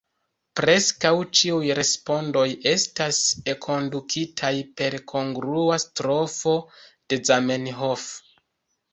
Preskaŭ 0.59 1.09
ĉiuj 1.39 1.67
respondoj 1.79 2.45
estas 2.71 3.19
enkondukitaj 3.53 4.51
per 4.81 4.95
kongrua 5.11 5.77
strofo 5.83 6.55
de 7.13 7.21
Zamenhof. 7.31 8.07